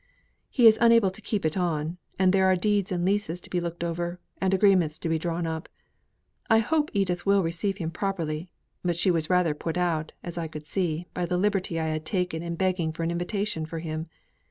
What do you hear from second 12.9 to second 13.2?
for an